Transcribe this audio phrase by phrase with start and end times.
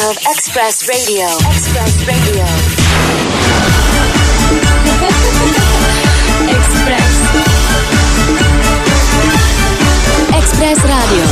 [0.00, 1.26] of Express Radio.
[1.50, 2.44] Express Radio.
[6.48, 7.14] Express.
[10.38, 11.24] Express Radio.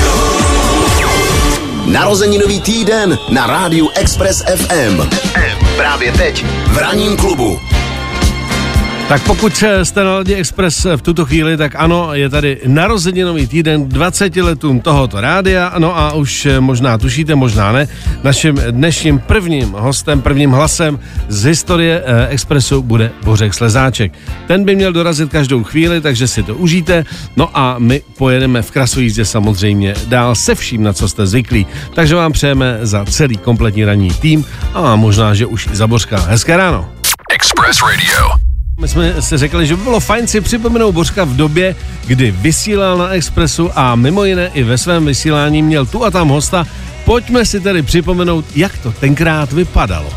[1.87, 5.09] Narozeninový týden na rádiu Express FM.
[5.77, 7.61] Právě teď v ranním klubu.
[9.11, 13.89] Tak pokud jste na Ladě Express v tuto chvíli, tak ano, je tady narozeninový týden
[13.89, 17.89] 20 letům tohoto rádia, no a už možná tušíte, možná ne,
[18.23, 24.13] naším dnešním prvním hostem, prvním hlasem z historie eh, Expressu bude Bořek Slezáček.
[24.47, 27.05] Ten by měl dorazit každou chvíli, takže si to užijte,
[27.37, 31.67] no a my pojedeme v krasojízdě samozřejmě dál se vším, na co jste zvyklí.
[31.95, 36.21] Takže vám přejeme za celý kompletní ranní tým a možná, že už i za Bořka.
[36.21, 36.89] Hezké ráno.
[37.33, 38.50] Express Radio.
[38.81, 41.77] My jsme si řekli, že by bylo fajn si připomenout Bořka v době,
[42.07, 46.29] kdy vysílal na Expressu a mimo jiné i ve svém vysílání měl tu a tam
[46.29, 46.67] hosta.
[47.05, 50.11] Pojďme si tedy připomenout, jak to tenkrát vypadalo.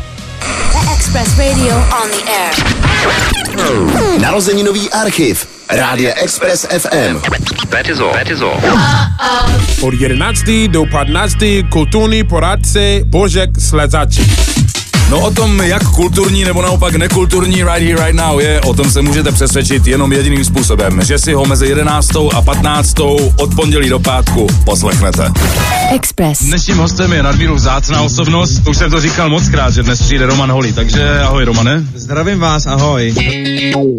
[0.94, 2.54] Express Radio on the air.
[4.20, 5.48] Narozeninový archiv.
[5.70, 7.20] Rádia Express FM.
[7.68, 8.12] That is all.
[8.12, 8.60] That is all.
[9.82, 10.68] Od 11.
[10.68, 11.34] do 15.
[11.68, 14.53] kulturní poradce Božek Slezaček.
[15.10, 18.90] No o tom, jak kulturní nebo naopak nekulturní Right Here Right Now je, o tom
[18.90, 22.10] se můžete přesvědčit jenom jediným způsobem, že si ho mezi 11.
[22.34, 23.00] a 15.
[23.36, 25.32] od pondělí do pátku poslechnete.
[25.94, 26.42] Express.
[26.42, 30.26] Dnešním hostem je nadmíru vzácná osobnost, už jsem to říkal moc krát, že dnes přijde
[30.26, 31.84] Roman Holý, takže ahoj Romane.
[31.94, 33.14] Zdravím vás, ahoj.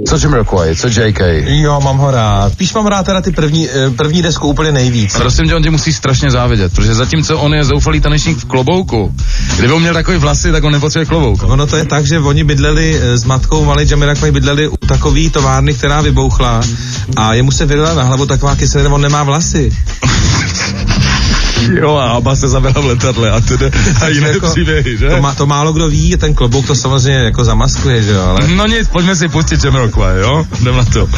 [0.08, 1.20] Co Jamiroquai, co JK?
[1.46, 2.54] Jo, mám ho rád.
[2.54, 5.18] Spíš mám rád teda ty první, eh, první desku úplně nejvíc.
[5.18, 9.16] Prosím tě, on tě musí strašně závidět, protože zatímco on je zoufalý tanečník v klobouku,
[9.58, 11.44] kdyby on měl takový vlasy, tak on nepotřebuje klobouk.
[11.44, 15.30] Ono to je tak, že oni bydleli eh, s matkou malý Jamiroquai bydleli u takové
[15.30, 16.62] továrny, která vybouchla
[17.18, 19.72] a jemu se vylila na hlavu taková kyselina, on nemá vlasy.
[21.74, 25.10] Jo, a Abba se zabila v letadle a tedy a jiné Jako- příběhy, že?
[25.10, 28.48] To, má, to málo kdo ví, ten klobouk to samozřejmě jako zamaskuje, že jo, ale...
[28.48, 30.46] No nic, pojďme si pustit Jamiroquai, jo?
[30.62, 31.10] Jdem na to.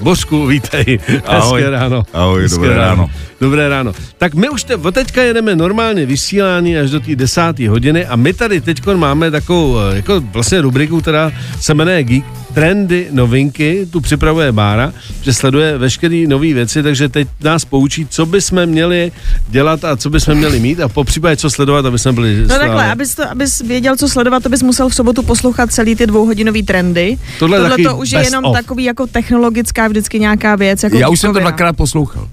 [0.00, 0.98] Božku, vítej.
[1.26, 1.60] Ahoj.
[1.60, 2.02] Hezké ráno.
[2.12, 3.10] Ahoj, Hezké dobré ráno.
[3.40, 3.92] Dobré ráno.
[4.18, 8.32] Tak my už te, teďka jedeme normálně vysílání až do té desáté hodiny a my
[8.32, 12.24] tady teď máme takovou eh, jako vlastně rubriku, která se jmenuje Geek
[12.58, 14.92] Trendy, novinky, tu připravuje Bára,
[15.22, 19.12] že sleduje veškeré nové věci, takže teď nás poučí, co bychom měli
[19.48, 22.44] dělat a co bychom měli mít a po případě co sledovat, aby jsme byli No
[22.44, 22.60] stále.
[22.60, 26.06] takhle, abys, to, abys věděl, co sledovat, to bys musel v sobotu poslouchat celý ty
[26.06, 27.18] dvouhodinový trendy.
[27.38, 28.56] Tohle je Tohle to už je jenom of.
[28.56, 30.82] takový jako technologická vždycky nějaká věc.
[30.82, 32.28] Jako Já už jsem to dvakrát poslouchal.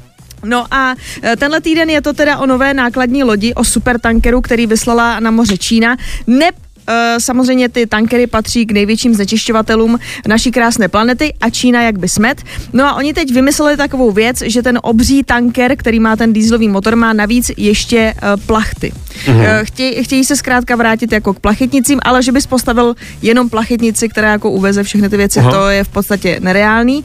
[0.45, 4.67] No a e, tenhle týden je to teda o nové nákladní lodi, o supertankeru, který
[4.67, 5.97] vyslala na moře Čína.
[6.27, 6.64] Ne e,
[7.17, 12.41] Samozřejmě ty tankery patří k největším znečišťovatelům naší krásné planety a Čína jak by smet.
[12.73, 16.67] No a oni teď vymysleli takovou věc, že ten obří tanker, který má ten dýzlový
[16.67, 18.15] motor, má navíc ještě e,
[18.45, 18.91] plachty.
[19.25, 19.63] Mm-hmm.
[19.63, 24.31] Chtějí, chtějí se zkrátka vrátit jako k plachetnicím, ale že bys postavil jenom plachetnici, která
[24.31, 25.51] jako uveze všechny ty věci, Aha.
[25.51, 27.03] to je v podstatě nereálný.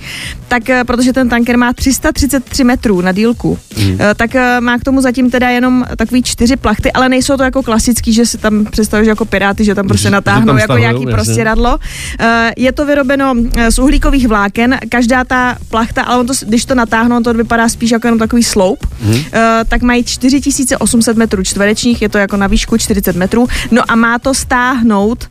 [0.49, 3.99] Tak eh, protože ten tanker má 333 metrů na dílku, mm.
[4.17, 7.63] tak eh, má k tomu zatím teda jenom takový čtyři plachty, ale nejsou to jako
[7.63, 11.13] klasický, že si tam představíš jako piráty, že tam prostě natáhnou tam jako nějaký jasně.
[11.13, 11.79] prostěradlo.
[12.21, 16.65] Eh, Je to vyrobeno eh, z uhlíkových vláken, každá ta plachta, ale on to, když
[16.65, 18.87] to natáhnou, to vypadá spíš jako jenom takový sloup,
[19.33, 23.95] eh, tak mají 4800 metrů čtverečních, je to jako na výšku 40 metrů, no a
[23.95, 25.29] má to stáhnout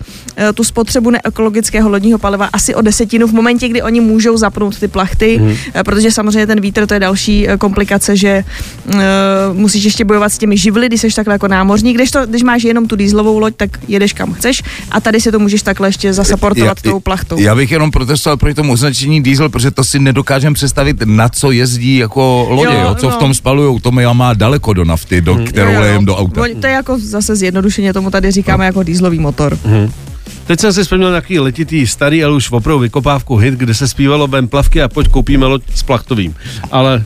[0.53, 4.87] tu spotřebu neekologického lodního paliva asi o desetinu v momentě, kdy oni můžou zapnout ty
[4.87, 5.41] plachty,
[5.73, 8.43] eh, protože samozřejmě ten vítr to je další komplikace, že
[8.87, 8.93] uh,
[9.53, 12.63] musíš ještě bojovat s těmi živly, když jsi takhle jako námořník, když, to, když máš
[12.63, 16.13] jenom tu dýzlovou loď, tak jedeš kam chceš a tady si to můžeš takhle ještě
[16.13, 17.39] zasaportovat tou plachtou.
[17.39, 21.51] Já bych jenom protestoval proti tomu označení diesel, protože to si nedokážem představit, na co
[21.51, 23.15] jezdí jako lodě, Jo, jo, co no.
[23.15, 25.81] v tom spalujou, to mi má daleko do nafty, do, kterou Jo, jo.
[25.81, 26.41] lejem do auta.
[26.61, 29.57] To je jako zase zjednodušeně tomu tady říkáme jako dýzlový motor.
[30.47, 34.27] Teď jsem si vzpomněl nějaký letitý starý, ale už opravdu vykopávku hit, kde se zpívalo
[34.27, 36.35] Bem plavky a pojď koupíme loď s plachtovým.
[36.71, 37.03] Ale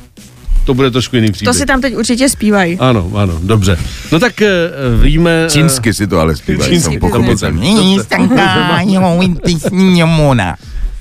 [0.66, 1.56] to bude trošku jiný To příběh.
[1.56, 2.80] si tam teď určitě zpívají.
[2.80, 3.78] Ano, ano, dobře.
[4.12, 4.50] No tak eh,
[5.02, 5.44] víme...
[5.46, 7.38] eh, Čínsky si to ale zpívají, Čínsky, pochopil.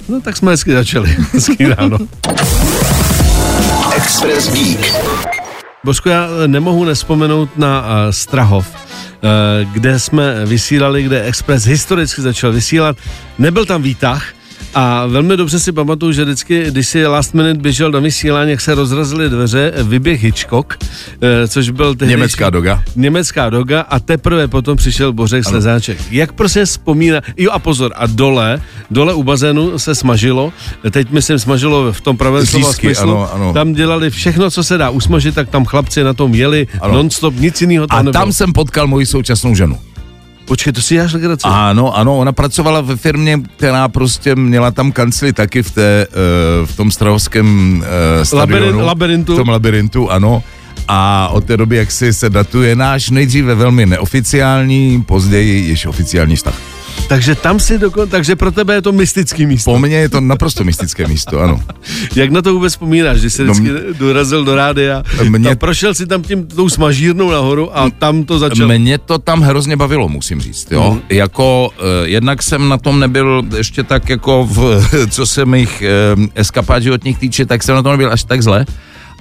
[0.08, 1.16] No tak jsme hezky začali.
[1.32, 1.98] Hezký ráno.
[3.96, 4.94] Express Geek.
[5.84, 12.22] Božko, já eh, nemohu nespomenout na uh, Strahov, uh, kde jsme vysílali, kde Express historicky
[12.22, 12.96] začal vysílat.
[13.38, 14.24] Nebyl tam výtah,
[14.74, 18.60] A velmi dobře si pamatuju, že vždycky, když si last minute běžel do vysílání, jak
[18.60, 20.78] se rozrazily dveře, vyběh Hitchcock,
[21.22, 22.82] eh, což byl tehdy Německá doga.
[22.96, 25.98] Německá doga a teprve potom přišel Bořek Slezáček.
[26.10, 30.52] Jak prostě vzpomíná, jo a pozor, a dole, dole u bazénu se smažilo,
[30.90, 33.52] teď myslím smažilo v tom pravém slova smyslu, ano, ano.
[33.52, 36.94] tam dělali všechno, co se dá usmažit, tak tam chlapci na tom jeli Ano.
[36.94, 38.12] non-stop, nic jiného tam A nebylo.
[38.24, 39.78] tam jsem potkal moji současnou ženu.
[40.52, 41.42] Počkej, to si děláš legraci.
[41.44, 46.66] Ano, ano, ona pracovala ve firmě, která prostě měla tam kancli taky v, té, uh,
[46.66, 48.66] v tom strahovském uh, stadionu.
[48.66, 49.34] Labyrin- labyrintu.
[49.34, 50.42] V tom labirintu, ano.
[50.88, 56.36] A od té doby, jak si se datuje náš nejdříve velmi neoficiální, později již oficiální
[56.36, 56.54] vztah.
[57.08, 59.70] Takže tam si dokon, takže pro tebe je to mystický místo.
[59.70, 61.60] Po mně je to naprosto mystické místo, ano.
[62.16, 65.56] Jak na to vůbec vzpomínáš, když jsi No, vždycky dorazil do rádia, Mě- mě...
[65.56, 68.68] prošel si tam tím tou smažírnou nahoru a tam to začalo.
[68.78, 70.90] Mě to tam hrozně bavilo, musím říct, jo.
[70.90, 71.00] Mhm.
[71.08, 75.82] Jako, uh, jednak jsem na tom nebyl ještě tak jako, v, co se mých
[76.16, 78.66] uh, eskapát životních týče, tak jsem na tom nebyl až tak zle.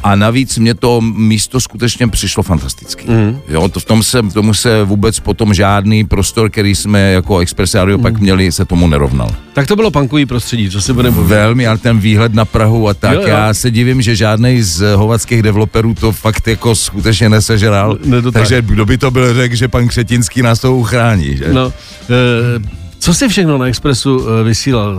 [0.03, 3.07] A navíc mě to místo skutečně přišlo fantasticky.
[3.07, 3.21] Mhm.
[3.21, 3.39] Mm.
[3.47, 7.73] Jo, to v tom se, tomu se vůbec potom žádný prostor, který jsme jako Express
[7.75, 8.03] Radio Mhm.
[8.03, 9.29] pak měli, se tomu nerovnal.
[9.53, 11.35] Tak to bylo punkový prostředí, co si budeme povědět.
[11.35, 13.27] Velmi, ale ten výhled na Prahu a tak, Jo, jo.
[13.27, 17.97] já se divím, že žádný z hovadských developerů to fakt jako skutečně nesežral.
[18.05, 18.31] Nedotáhl.
[18.45, 21.53] Takže kdo by to byl řekl, že pan Křetinský nás to uchrání, že?
[21.53, 21.73] No,
[22.09, 24.97] e, co jsi všechno na Expressu e, vysílal?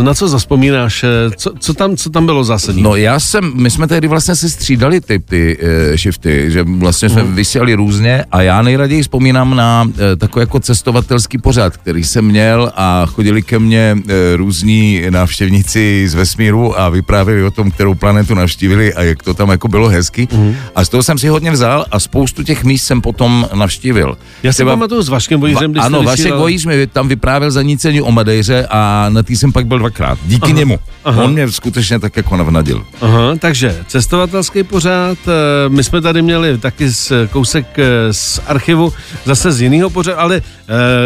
[0.00, 1.04] E, na co zaspomínáš?
[1.04, 2.82] E, co, co, tam, co tam bylo zásadní?
[2.82, 5.58] No já jsem, my jsme tehdy vlastně si střídali ty, ty
[5.90, 7.34] uh, shifty, že vlastně jsme Mhm.
[7.34, 12.72] vysílali různě a já nejraději vzpomínám na uh, takový jako cestovatelský pořad, který jsem měl
[12.76, 18.34] a chodili ke mně uh, různí návštěvníci z vesmíru a vyprávěli o tom, kterou planetu
[18.34, 20.28] navštívili a jak to tam jako bylo hezky.
[20.32, 20.56] Mhm.
[20.74, 24.18] A z toho jsem si hodně vzal a spoustu těch míst jsem potom navštívil.
[24.42, 28.10] Já si pamatuju s Vaškem Vojířem, když ano, Vašek Vojíř mi tam vyprávěl zanícení o
[28.12, 30.18] Madejře a na tý jsem pak byl dvakrát.
[30.26, 30.78] Díky Aha, němu.
[31.04, 31.24] aha.
[31.24, 32.84] On mě skutečně tak jako navnadil.
[33.00, 38.92] Aha, takže cestovatelský pořád, e, my jsme tady měli taky z, kousek e, z archivu,
[39.24, 40.42] zase z jiného pořadu, ale e,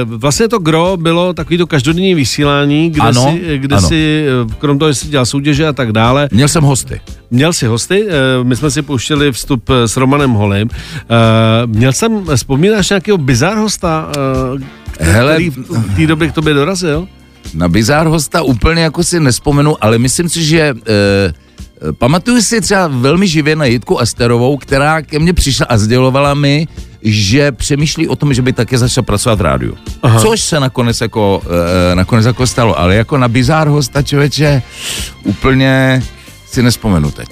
[0.04, 3.88] vlastně to gro bylo takový to každodenní vysílání, kde, Ano, si, kde ano.
[3.88, 4.24] si,
[4.58, 7.00] krom toho, že si dělal soutěže a tak dále, Měl jsem hosty.
[7.30, 10.68] Měl si hosty, eh, my jsme si pouštěli vstup eh, s Romanem Holem.
[10.72, 11.06] Eh,
[11.66, 14.08] Měl jsem, vzpomínáš nějakého bizár hosta,
[14.56, 17.08] eh, Hele, který v té době k tobě dorazil?
[17.54, 20.74] Na bizár hosta úplně jako si nespomenu, ale myslím si, že e,
[21.92, 26.68] pamatuju si třeba velmi živě na Jitku Asterovou, která ke mně přišla a sdělovala mi,
[27.02, 29.74] že přemýšlí o tom, že by také začala pracovat v rádiu.
[30.02, 30.20] Aha.
[30.20, 31.42] Což se nakonec jako,
[31.92, 34.62] e, nakonec jako stalo, ale jako na bizár hosta člověče
[35.24, 36.02] úplně
[36.46, 37.28] si nespomenu teď.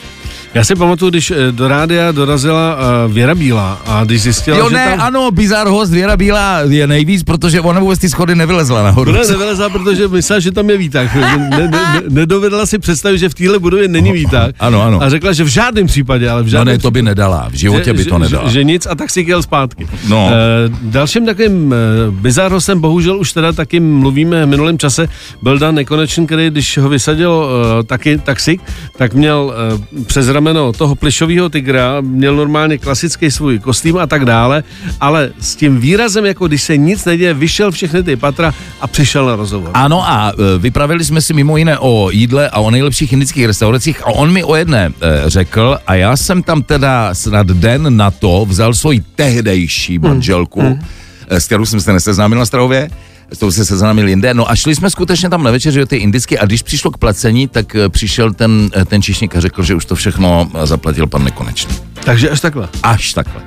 [0.58, 4.69] Já si pamatuju, když eh, do rádia dorazila eh, Věra Bílá a když zjistila, Jo
[4.69, 5.00] že ne, tam...
[5.00, 9.12] ano, bizár host Věra Bílá je nejvíc, protože ona vůbec ty schody nevylezla nahoru.
[9.12, 11.14] Ne, nevylezla, protože myslela, že tam je výtah.
[11.14, 14.50] Ne, ne, ne, nedovedla si představit, že v téhle budově není výtah.
[14.58, 15.02] Ano, ano.
[15.02, 17.54] A řekla, že v žádném případě, ale v No žádném ne, to by nedala, v
[17.54, 18.49] životě by že, to nedala.
[18.49, 19.87] Že, že nic a tak si jel zpátky.
[20.08, 20.31] No.
[20.31, 20.34] E,
[20.82, 21.76] dalším takovým e,
[22.11, 25.08] bizarosem, bohužel už teda taky mluvíme v minulém čase,
[25.43, 27.49] byl Dan Nekonečný, který když ho vysadil
[27.81, 28.61] e, taky taxik,
[28.96, 29.54] tak měl
[30.00, 34.65] e, přes rameno toho plišového tygra, měl normálně klasický svůj kostým a tak dále,
[35.00, 39.27] ale s tím výrazem, jako když se nic neděje, vyšel všechny ty patra a přišel
[39.27, 39.71] na rozhovor.
[39.75, 44.03] Ano a e, vypravili jsme si mimo jiné o jídle a o nejlepších indických restauracích
[44.03, 48.11] a on mi o jedné e, řekl a já jsem tam teda snad den na
[48.11, 50.81] to vzal svoji tehdejší manželku, mm.
[51.29, 52.91] s kterou jsem se neseznámil na Strahově,
[53.32, 55.96] s tou se seznámil jinde, no a šli jsme skutečně tam na večeři do ty
[55.96, 59.62] indicky a když přišlo k placení, tak e, přišel ten, e, ten číšník a řekl,
[59.62, 61.75] že už to všechno e, zaplatil pan Nekonečný.
[62.04, 62.68] Takže až takhle.
[62.82, 63.42] Až takhle.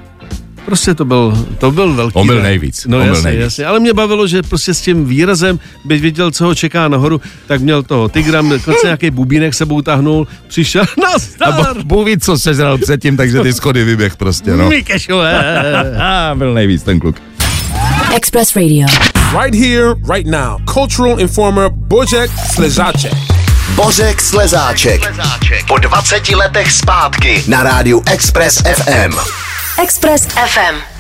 [0.66, 2.14] Prostě to byl, to byl velký.
[2.16, 3.44] On byl nejvíc, No on byl jasně, nejvíc.
[3.44, 3.66] jasně.
[3.66, 7.62] Ale mě bavilo, že prostě s tím výrazem, byť viděl, co ho čeká nahoru, tak
[7.62, 11.54] měl toho tygra, dokonce nějaký bubínek sebou tahnul, přišel na A star.
[11.76, 14.70] bo- Bůh ví, co sežral předtím, takže ty schody vyběh prostě, no.
[14.70, 15.96] Mikešové.
[15.98, 17.16] A byl nejvíc ten kluk.
[18.14, 18.86] Express Radio.
[19.34, 20.60] Right here, right now.
[20.68, 23.14] Cultural informer Božek Slezáček.
[23.76, 25.00] Božek Slezáček.
[25.68, 29.16] Po 20 letech zpátky na rádiu Express FM.
[29.80, 30.91] Express FM.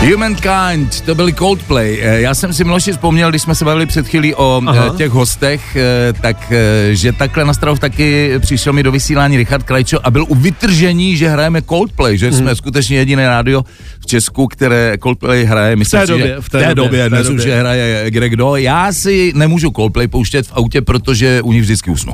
[0.00, 1.98] Humankind, to byli Coldplay.
[2.02, 4.80] Eh, Já jsem si Miloši vzpomněl, když jsme se bavili před chvílí o Aha.
[4.86, 4.94] Aha.
[4.96, 9.62] těch hostech, eh, tak eh, že takhle na Strahov taky přišel mi do vysílání Richard
[9.62, 13.64] Krajčo a byl u vytržení, že hrajeme Coldplay, že jsme skutečně jediné rádio
[14.00, 15.76] v Česku, které Coldplay hraje.
[15.76, 17.44] Myslím té si, době, že v té v té době, době, v té dnes době.
[17.44, 18.56] už hraje kde kdo.
[18.56, 22.12] Já si nemůžu Coldplay pouštět v autě, protože u ní vždycky usnu.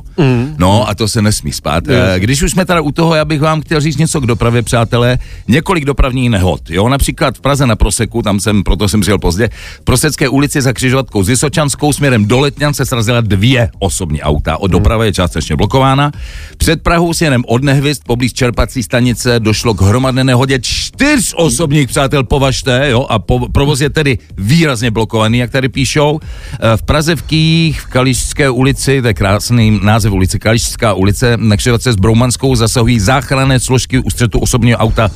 [0.59, 1.85] No a to se nesmí spát.
[1.89, 4.63] Eh, Když už jsme teda u toho, já bych vám chtěl říct něco k dopravě,
[4.63, 5.19] přátelé.
[5.49, 6.71] Několik dopravních nehod.
[6.71, 9.49] Jo, například v Praze na na Proseku, tam jsem, proto jsem přijel pozdě.
[9.81, 14.57] V Prosecké ulici za křižovatkou s Vysočanskou směrem do Letňan se srazila dvě osobní auta.
[14.57, 16.13] Od doprava je částečně blokována.
[16.57, 21.89] Před Prahou s jenem od Nehvist poblíž čerpací stanice došlo k hromadné nehodě čtyř osobních
[21.89, 26.21] přátel považte, jo, a po, provoz je tedy výrazně blokovaný, jak tady píšou.
[26.23, 31.37] E, V Praze v Kých, v Kališské ulici, to je krásný název ulice, Kališská ulice,
[31.37, 35.11] na křižovatce s Broumanskou zasahují záchranné složky u střetu osobního auta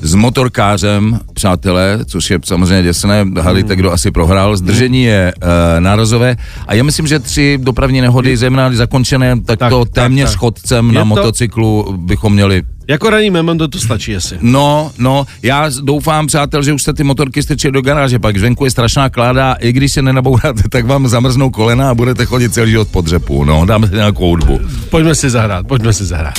[0.00, 4.56] s motorkářem, přátelé, což je samozřejmě děsné, hadejte, kdo asi prohrál.
[4.56, 5.32] Zdržení je
[5.76, 9.94] e, nárazové a já myslím, že tři dopravní nehody, zejména zakončené, tak, Tak, to tak,
[9.94, 10.38] téměř tak.
[10.38, 14.38] chodcem Je na to- motocyklu bychom měli Jako ranní memento to stačí asi.
[14.40, 18.64] No, no, já doufám, přátel, že už jste ty motorky strčili do garáže, pak zvenku
[18.64, 22.70] je strašná kláda, i když se nenabouráte, tak vám zamrznou kolena a budete chodit celý
[22.70, 24.60] život po dřepu, no, dáme si nějakou hudbu.
[24.90, 26.34] Pojďme si zahrát, pojďme si zahrát.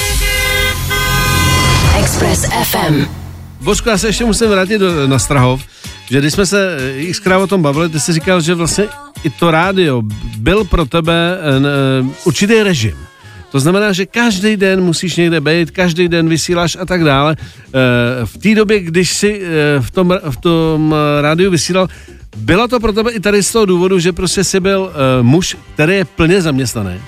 [2.00, 3.06] Express FM.
[3.62, 5.62] Božku, já se ještě musím vrátit do, na Strahov,
[6.10, 6.78] že když jsme se
[7.10, 8.86] eh, xkrát o tom bavili, ty jsi říkal, že vlastně
[9.24, 10.02] i to rádio
[10.38, 12.98] byl pro tebe eh, n- eh, určitý režim.
[13.52, 17.36] To znamená, že každý den musíš někde být, každý den vysíláš a tak dále.
[18.26, 19.42] V té době, když jsi
[19.80, 21.88] v tom, v tom rádiu vysílal,
[22.38, 24.92] bylo to pro tebe i tady z toho důvodu, že prostě jsi byl
[25.22, 27.02] muž, který je plně zaměstnaný?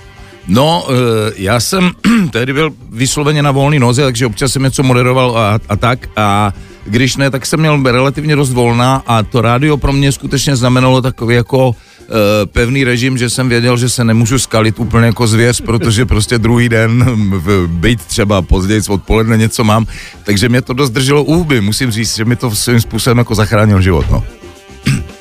[0.46, 1.90] No, eh, já jsem
[2.30, 6.52] tehdy byl vysloveně na volný noze, takže občas jsem něco moderoval a, a tak a
[6.84, 11.02] když ne, tak jsem měl relativně dost volna a to rádio pro mě skutečně znamenalo
[11.02, 11.72] takový jako
[12.02, 12.06] eh,
[12.46, 16.68] pevný režim, že jsem věděl, že se nemůžu skalit úplně jako zvěř, protože prostě druhý
[16.68, 19.86] den v, být třeba později odpoledne něco mám,
[20.24, 23.80] takže mě to dost drželo huby, musím říct, že mi to svým způsobem jako zachránil
[23.80, 24.24] život, no.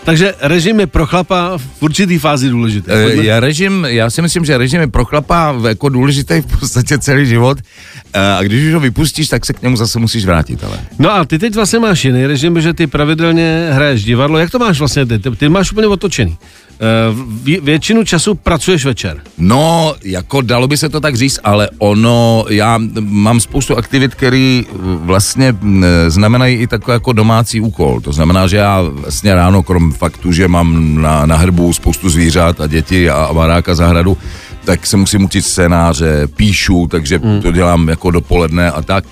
[0.06, 2.92] Takže režim je pro chlapa v určitý fázi důležitý.
[2.92, 6.60] Eh, Pojďme- Já, režim, já si myslím, že režim je pro chlapa jako důležitý v
[6.60, 7.58] podstatě celý život
[8.16, 10.64] Eh, a když už ho vypustíš, tak se k němu zase musíš vrátit.
[10.64, 10.80] Ale.
[11.00, 14.38] No a ty teď vlastně máš jiný režim, že ty pravidelně hraješ divadlo.
[14.38, 15.06] Jak to máš vlastně?
[15.06, 16.38] Ty, ty máš úplně otočený.
[17.44, 19.22] Vě, většinu času pracuješ večer.
[19.38, 24.62] No, jako dalo by se to tak říct, ale ono, já mám spoustu aktivit, které
[24.98, 28.02] vlastně mm, znamenají i takový jako domácí úkol.
[28.02, 32.62] To znamená, že já vlastně ráno, krom faktu, že mám na, na hrbu spoustu zvířat
[32.62, 34.18] a děti a, a baráka zahradu,
[34.66, 37.42] tak se musím učit scénáře, píšu, takže Hmm.
[37.42, 39.04] to dělám jako dopoledne a tak.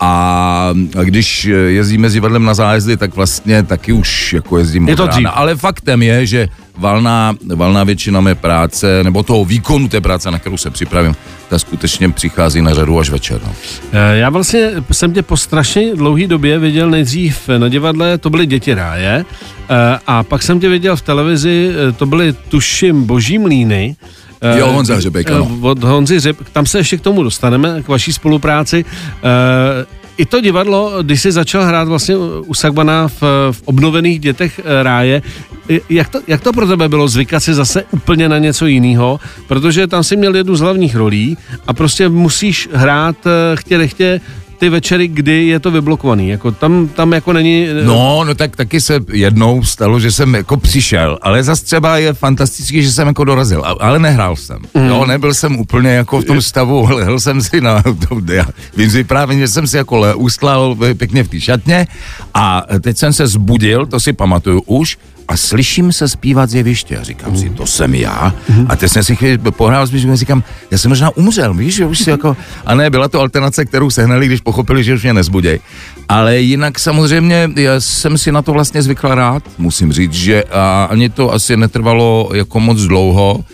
[0.00, 0.70] A,
[1.02, 5.06] když jezdíme s divadlem na zájezdy, tak vlastně taky už jako jezdím Je od to
[5.06, 5.30] rána.
[5.30, 6.48] Ale faktem je, že
[6.78, 11.16] valná, valná většina mé práce, nebo toho výkonu té práce, na kterou se připravím,
[11.48, 13.40] ta skutečně přichází na řadu až večer.
[13.46, 13.52] No.
[13.92, 18.46] Eh, Já vlastně jsem tě po strašně dlouhé době viděl nejdřív na divadle, to byly
[18.46, 19.24] Děti ráje,
[19.70, 23.96] eh, a pak jsem tě viděl v televizi, eh, to byly tuším Boží mlíny.
[24.40, 25.48] Eh, Jo, Honza Hřebejk, ano.
[25.62, 28.84] eh, Od Honzy Hřeb, tam se ještě k tomu dostaneme, k vaší spolupráci.
[29.24, 32.16] Eh, I to divadlo, když jsi začal hrát vlastně
[32.46, 35.22] u Sagbana v, v obnovených dětech eh, ráje,
[35.70, 39.20] eh, jak to, jak to pro tebe bylo zvykat si zase úplně na něco jiného,
[39.46, 44.20] protože tam si měl jednu z hlavních rolí a prostě musíš hrát eh, chtě nechtě
[44.58, 46.28] ty večery, kdy je to vyblokovaný.
[46.28, 47.66] Jako tam, tam jako není...
[47.68, 51.98] eh, No, no tak taky se jednou stalo, že jsem jako přišel, ale zase třeba
[51.98, 54.58] je fantastický, že jsem jako dorazil, ale nehrál jsem.
[54.74, 54.86] Mm.
[54.88, 58.46] Jo, nebyl jsem úplně jako v tom stavu, lehl jsem si na, to, já
[58.76, 61.86] vím si právě, že jsem si jako le, ustlal pěkně v té šatně
[62.34, 64.98] a teď jsem se zbudil, to si pamatuju už,
[65.28, 68.34] a slyším se zpívat z jeviště a říkám si, to jsem já.
[68.68, 71.86] A teď jsem si chvíli pohrál s a říkám, já jsem možná umřel, víš, že
[71.86, 75.12] už si jako, a ne, byla to alternace, kterou sehnali, když pochopili, že už mě
[75.12, 75.60] nezbuděj.
[76.08, 80.88] Ale jinak samozřejmě já jsem si na to vlastně zvykl rád, musím říct, že a
[80.90, 83.44] ani to asi netrvalo jako moc dlouho,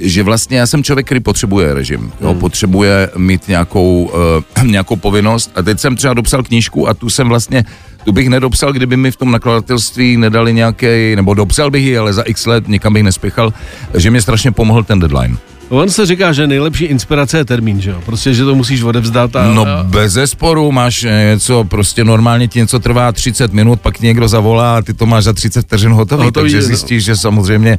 [0.00, 4.10] že vlastně já jsem člověk, který potřebuje režim, jo, potřebuje mít nějakou,
[4.56, 7.64] uh, nějakou povinnost a teď jsem třeba dopsal knížku a tu jsem vlastně,
[8.04, 12.12] tu bych nedopsal, kdyby mi v tom nakladatelství nedali nějaký, nebo dopsal bych ji, ale
[12.12, 13.52] za x let nikam bych nespěchal,
[13.94, 15.36] že mě strašně pomohl ten deadline.
[15.68, 18.02] On se říká, že nejlepší inspirace je termín, že jo?
[18.06, 19.52] Prostě, že to musíš odevzdat a...
[19.52, 24.06] No a bez zesporu máš něco, prostě normálně ti něco trvá 30 minut, pak ti
[24.06, 26.62] někdo zavolá a ty to máš za 30 vteřin hotový, Hotový, takže no.
[26.62, 27.78] zjistíš, že samozřejmě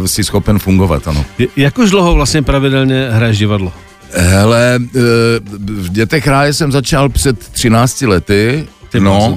[0.00, 1.24] uh, jsi schopen fungovat, ano.
[1.38, 3.72] Je- Jak už dlouho vlastně pravidelně hraješ divadlo?
[4.14, 4.98] Hele, eh,
[5.58, 8.66] v Dětech ráje jsem začal před 13 lety.
[8.92, 9.36] Ty no,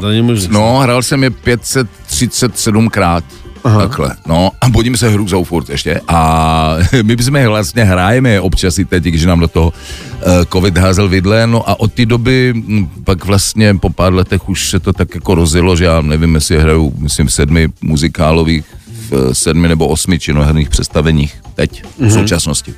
[0.50, 3.24] no, hrál jsem je 537 krát.
[3.64, 3.82] Aha.
[3.82, 8.86] Takhle, no a budím se hrůzou furt ještě a my jsme vlastně hrajeme občas i
[8.86, 12.90] teď, když nám do toho uh, covid házel vidle, no a od té doby hm,
[13.04, 16.60] pak vlastně po pár letech už se to tak jako rozjelo, že já nevím, jestli
[16.60, 18.66] hraju, myslím, v sedmi muzikálových,
[19.10, 22.74] v eh, sedmi nebo osmi činoherných představeních teď, v současnosti.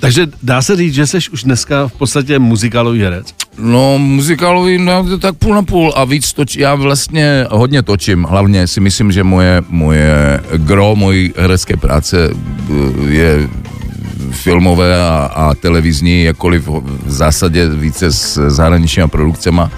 [0.00, 3.26] Takže dá se říct, že jsi už dneska v podstatě muzikálový herec?
[3.58, 8.66] No, muzikálový, no, tak půl na půl a víc toč, já vlastně hodně točím, hlavně
[8.66, 13.48] si myslím, že moje, moje gro, mojí herecké práce eh, je
[14.30, 19.70] filmové a, a televizní, jakkoliv v zásadě více s zahraničníma produkcema.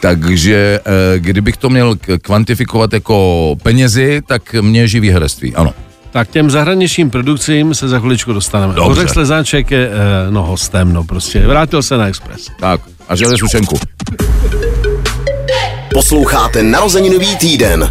[0.00, 5.74] Takže eh, kdybych to měl kvantifikovat jako penězi, tak mě živí herectví, ano.
[6.10, 8.74] Tak těm zahraničním produkcím se za chviličku dostaneme.
[8.74, 9.08] Dobře.
[9.08, 11.46] Slezáček je, eh, no hostem, no prostě.
[11.46, 12.46] Vrátil se na Express.
[12.60, 13.78] Tak, a žele sušenku.
[15.92, 17.90] Posloucháte narozeninový týden.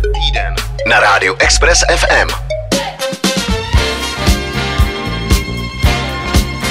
[0.89, 2.44] Na rádiu Express FM.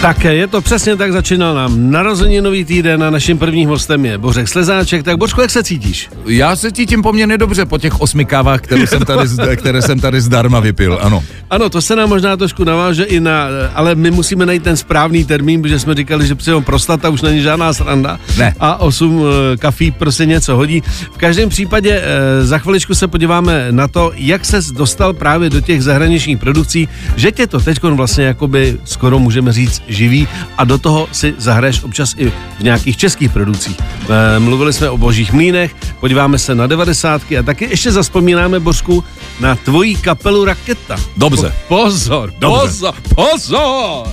[0.04, 4.48] Tak je to přesně tak, začínal nám narozeninový týden a naším prvním hostem je Bořek
[4.48, 5.02] Slezáček.
[5.02, 6.10] Tak Bořku, jak se cítíš?
[6.26, 10.20] Já se cítím poměrně dobře po těch osmi kávách, které jsem tady, které jsem tady
[10.20, 11.24] zdarma vypil, ano.
[11.50, 15.24] Ano, to se nám možná trošku naváže i na, ale my musíme najít ten správný
[15.24, 18.18] termín, protože jsme říkali, že přijel prostata už není žádná sranda.
[18.38, 18.54] Ne.
[18.60, 20.82] A 8 eh, kafí prostě něco hodí.
[21.12, 25.60] V každém případě eh, za chviličku se podíváme na to, jak se dostal právě do
[25.60, 30.78] těch zahraničních produkcí, že tě to teď vlastně jakoby skoro můžeme říct živí a do
[30.78, 33.76] toho si zahraješ občas i v nějakých českých produkcích.
[33.80, 39.04] Eh, Mluvili jsme o božích mlínech, podíváme se na devadesátky a taky ještě zaspomínáme, Božku,
[39.40, 40.96] na tvoji kapelu Raketa.
[41.16, 41.54] Dobře.
[41.68, 42.60] Po- Pozor, Dobře.
[42.60, 44.06] pozor, pozor!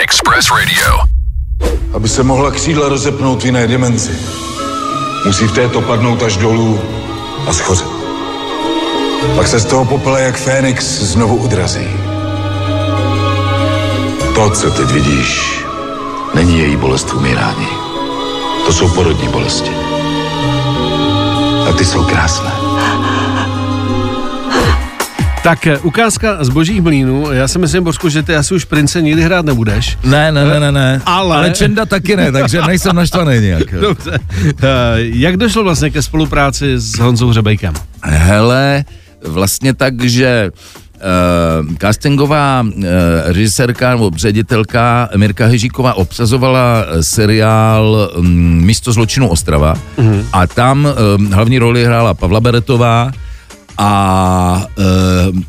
[0.00, 0.98] Express Radio.
[1.94, 4.10] Aby se mohla křídla rozepnout v jiné dimenzi,
[5.26, 6.80] musí v této padnout až dolů
[7.46, 7.86] a schořet.
[9.36, 11.86] Pak se z toho popele jak Fénix znovu odrazí.
[14.38, 15.60] To, co teď vidíš,
[16.34, 17.66] není její bolest v umírání.
[18.66, 19.70] To jsou porodní bolesti.
[21.68, 22.50] A ty jsou krásné.
[25.42, 27.32] Tak eh, ukázka z božích mlínů.
[27.32, 29.98] Já si myslím, Božku, že ty asi už prince nikdy hrát nebudeš.
[30.04, 31.02] Ne, ne, ne, ne, ne.
[31.06, 33.74] Ale- Ale Čenda taky ne, takže nejsem naštvaný nějak.
[33.80, 34.18] Dobře.
[34.46, 34.64] Eh,
[34.98, 37.74] Jak došlo vlastně ke spolupráci s Honzou Řebejkem?
[38.02, 38.84] Hele,
[39.26, 40.50] vlastně tak, že
[40.98, 42.84] Uh, castingová uh,
[43.24, 48.26] režisérka nebo ředitelka Mirka Hežíková obsazovala eh, seriál um,
[48.64, 50.24] Místo zločinu Ostrava mm-hmm.
[50.32, 50.88] a tam
[51.18, 53.10] um, hlavní roli hrála Pavla Beretová
[53.78, 55.40] a uh,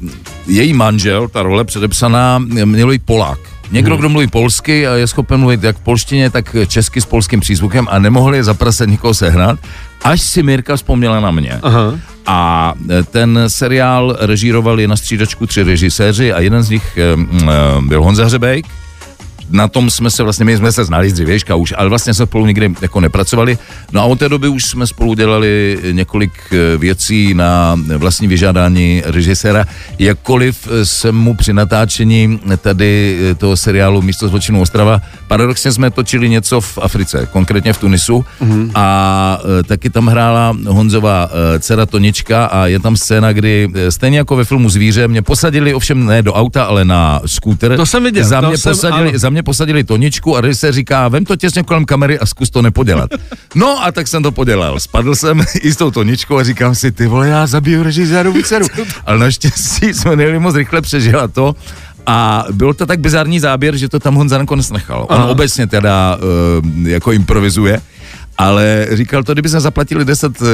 [0.48, 3.40] její manžel, ta role předepsaná, měl být Polák.
[3.72, 7.40] Někdo, kdo mluví polsky a je schopen mluvit jak v polštině, tak česky s polským
[7.40, 9.60] přízvukem a nemohli zapraset nikoho sehnat,
[10.04, 11.60] až si Mirka vzpomněla na mě.
[11.64, 12.00] Aha.
[12.30, 17.16] A e, ten seriál režírovali na střídačku tři režiséři a jeden z nich e, e,
[17.82, 18.68] byl Honza Hřebejk,
[19.50, 22.26] na tom jsme se vlastně, my jsme se znali z dřívějška už, ale vlastně jsme
[22.26, 23.58] spolu nikdy jako nepracovali.
[23.92, 29.04] No a od té doby už jsme spolu dělali několik eh, věcí na vlastní vyžádání
[29.06, 29.66] režiséra,
[30.00, 35.92] jakkoliv eh, jsem mu při natáčení tady eh, toho seriálu Místo zločinu Ostrava, paradoxně jsme
[35.92, 38.72] točili něco v Africe, konkrétně v Tunisu mm-hmm.
[38.76, 44.46] a taky tam hrála Honzová dcera Tonička a je tam scéna, kdy stejně jako ve
[44.46, 47.76] filmu Zvíře, mě posadili ovšem ne do auta, ale na skúter.
[47.76, 49.20] To jsem viděl, Za mě, jsem- posadili, ano.
[49.20, 52.62] za mě posadili Toničku a režisér říká, vem to těsně kolem kamery a zkus to
[52.62, 53.10] nepodělat.
[53.56, 54.80] No a tak jsem to podělal.
[54.80, 58.66] Spadl jsem i s tou Toničkou a říkám si, ty vole, já zabiju režisérovu dceru.
[59.06, 61.56] Ale naštěstí jsme nejeli moc rychle přežila to.
[62.06, 65.06] A byl to tak bizarní záběr, že to tam Honza nakonec nechal.
[65.10, 65.26] On Aha.
[65.26, 67.82] obecně teda uh, jako improvizuje,
[68.40, 70.48] ale říkal to, kdyby jsme zaplatili 10 uh,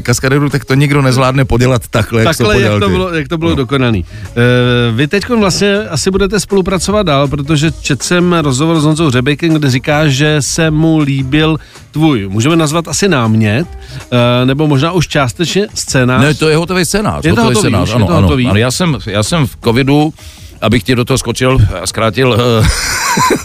[0.00, 3.28] kaskadérů, tak to nikdo nezvládne podělat takhle, jak to Takhle, podělal jak to bylo, jak
[3.28, 3.56] to bylo no.
[3.56, 4.04] dokonaný.
[4.36, 9.54] E, vy teď vlastně asi budete spolupracovat dál, protože četl jsem rozhovor s Honzou Řebejkem,
[9.54, 11.56] kde říká, že se mu líbil
[11.90, 13.66] tvůj, můžeme nazvat asi námět,
[14.10, 16.22] e, nebo možná už částečně scénář.
[16.22, 17.24] Ne, to je hotový scénář.
[17.24, 18.22] Je to hotový hotový, scénář, už je ano, to ano.
[18.22, 18.46] hotový.
[18.46, 18.58] ano.
[18.58, 20.12] Já jsem, já jsem v covidu,
[20.60, 22.68] abych ti do toho skočil a zkrátil, eh,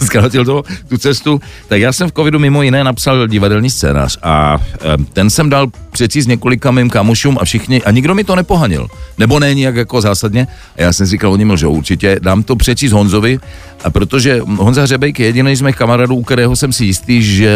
[0.05, 4.57] zkrátil to, tu cestu, tak já jsem v covidu mimo jiné napsal divadelní scénář a
[4.73, 4.77] eh,
[5.13, 8.87] ten jsem dal přečíst několika mým kamošům a všichni, a nikdo mi to nepohanil.
[9.17, 10.47] Nebo ne nijak jako zásadně.
[10.77, 13.39] A já jsem říkal, oni že určitě, dám to přečíst Honzovi,
[13.83, 17.47] a protože Honza Hřebejk je jediný z mých kamarádů, u kterého jsem si jistý, že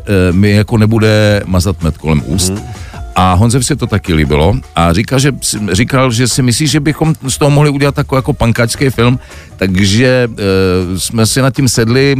[0.00, 2.50] eh, mi jako nebude mazat med kolem úst.
[2.50, 2.62] Mhm.
[3.14, 4.54] A Honzev si to taky líbilo.
[4.76, 5.32] A říkal, že,
[5.72, 9.18] říkal, že si myslí, že bychom z toho mohli udělat takový jako pankáčský film,
[9.56, 12.16] takže e, jsme si nad tím sedli,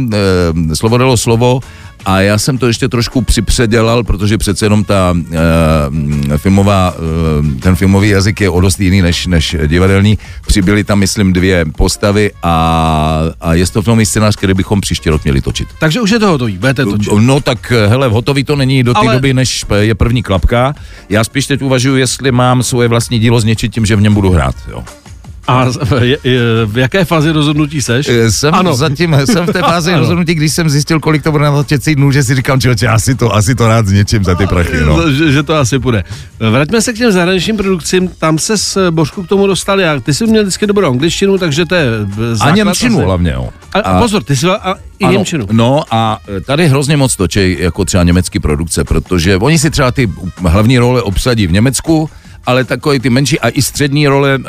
[0.71, 1.59] e, slovo dalo slovo
[2.05, 5.15] a já jsem to ještě trošku připředělal, protože přece jenom ta
[6.33, 6.93] e, filmová,
[7.57, 10.17] e, ten filmový jazyk je o dost jiný než, než divadelní.
[10.47, 15.23] Přibyly tam, myslím, dvě postavy a, a je to filmový scénář, který bychom příští rok
[15.23, 15.67] měli točit.
[15.79, 17.13] Takže už je to hotový, budete točit.
[17.19, 20.75] No tak hele, hotový to není do té Ale- doby, než je první klapka.
[21.09, 24.29] Já spíš teď uvažuji, jestli mám svoje vlastní dílo zničit tím, že v něm budu
[24.29, 24.55] hrát.
[24.71, 24.83] Jo.
[25.47, 25.65] A
[26.01, 28.07] je, je, v jaké fázi rozhodnutí seš?
[28.09, 28.75] Eh, Jsem Ano.
[28.75, 29.99] zatím, jsem v té fázi Ano.
[29.99, 33.15] rozhodnutí, když jsem zjistil, kolik to bude na letěcí dnů, že si říkám, člověče, asi
[33.15, 35.11] to, asi to rád s něčím za ty prachy, no.
[35.15, 36.03] Že, že to asi půjde.
[36.51, 40.13] Vraťme se k těm zahraničním produkcím, tam se s Božku k tomu dostali a ty
[40.13, 43.05] jsi měl vždycky dobrou angličtinu, takže to je eh, A základ Němčinu asi.
[43.05, 43.49] hlavně, jo.
[43.73, 45.47] A, a pozor, ty jsi a, i Ano, Němčinu.
[45.51, 49.91] No a e, tady hrozně moc točí jako třeba německý produkce, protože oni si třeba
[49.91, 52.09] ty hlavní role obsadí v Německu,
[52.45, 54.39] ale takové ty menší a i střední role e,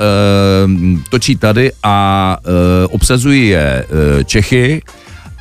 [1.10, 3.84] točí tady a e, obsazují je
[4.20, 4.82] e, Čechy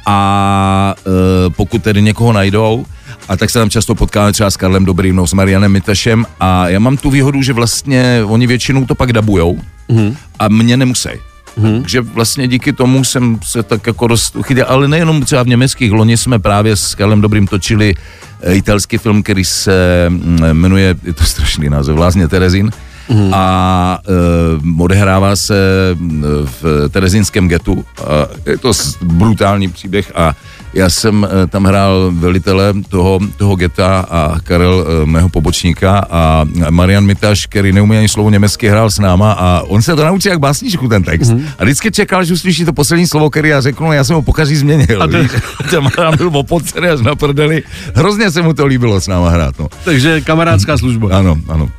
[0.05, 2.85] a e, pokud tedy někoho najdou,
[3.29, 6.79] a tak se tam často potkáme třeba s Karlem Dobrýmnou, s Marianem Mitašem a já
[6.79, 10.15] mám tu výhodu, že vlastně oni většinou to pak dabujou Mhm.
[10.39, 11.09] a mě nemusí.
[11.57, 11.81] Hmm.
[11.81, 15.91] Takže vlastně díky tomu jsem se tak jako dost uchytil, ale nejenom třeba v německých,
[15.91, 17.95] loni jsme právě s Karlem Dobrým točili
[18.41, 22.71] eh, italský film, který se mm, jmenuje, je to strašný název, Lázně Terezín,
[23.09, 23.33] Mhm.
[23.33, 25.55] a e, odehrává se
[25.93, 26.23] mm,
[26.61, 27.85] v terezínském getu.
[28.07, 30.35] A je to brutální příběh a
[30.75, 36.45] já jsem e, tam hrál velitele toho, toho geta a Karel e, mého pobočníka a
[36.69, 40.31] Marian Mitaš, který neumí ani slovo německy, hrál s náma a on se to naučil
[40.31, 41.29] jak básničku ten text.
[41.29, 41.39] Mhm.
[41.39, 41.49] Mm-hmm.
[41.59, 44.21] A vždycky čekal, že uslyší to poslední slovo, který já řeknu, a já jsem ho
[44.21, 45.03] pokaždý změnil.
[45.03, 45.31] A víš?
[45.69, 47.63] Ten Marian byl opocený až na prdeli.
[47.95, 49.59] Hrozně se mu to líbilo s náma hrát.
[49.59, 49.67] No.
[49.83, 51.09] Takže kamarádská služba.
[51.17, 51.69] Ano, ano.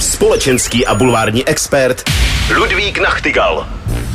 [0.00, 2.10] Společenský a bulvární expert
[2.58, 3.66] Ludvík Nachtigal.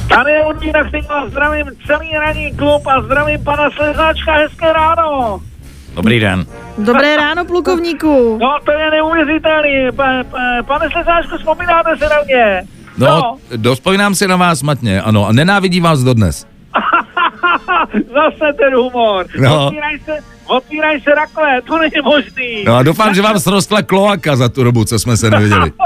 [0.09, 5.39] Tady je Ludvík Nachtigal, zdravím celý ranní klub a zdravím pana Slezáčka, hezké ráno.
[5.95, 6.45] Dobrý den.
[6.77, 8.37] Dobré ráno, plukovníku.
[8.41, 9.87] No, to je neuvěřitelný.
[9.95, 12.63] Pa, pa, pane Slezáčku, vzpomínáte se na mě?
[12.97, 16.45] No, dospomínám si na vás matně, ano, a nenávidím vás dodnes.
[17.93, 19.25] Zase ten humor.
[19.39, 19.65] No.
[19.65, 20.11] Otvíraj se,
[20.47, 22.63] otvíraj se rakle, to není možný.
[22.65, 25.71] No a doufám, že vám srostla kloaka za tu dobu, co jsme se neviděli.